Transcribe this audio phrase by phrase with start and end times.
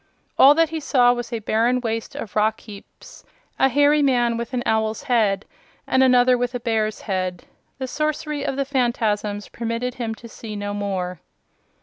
[0.35, 3.23] All that he saw was a barren waste of rock heaps,
[3.59, 5.45] a hairy man with an owl's head
[5.85, 7.43] and another with a bear's head.
[7.77, 11.21] The sorcery of the Phanfasms permitted him to see no more.